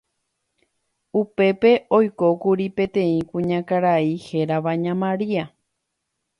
Upépe 1.21 1.71
oikókuri 1.97 2.67
peteĩ 2.75 3.19
kuñakarai 3.29 4.07
hérava 4.25 4.71
ña 4.83 4.93
María. 5.03 5.45